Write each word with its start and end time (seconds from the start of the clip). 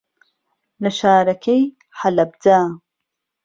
لە 0.81 0.89
شارەکەی 0.99 1.63
حهلهبجه 1.99 2.59